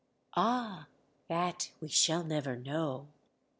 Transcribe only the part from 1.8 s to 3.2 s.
shall never know.